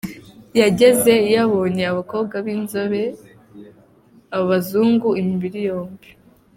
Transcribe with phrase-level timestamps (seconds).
[0.61, 3.01] yagenze, yabonye abakobwa b’inzobe,
[4.39, 6.09] abazungu, imibiri yombi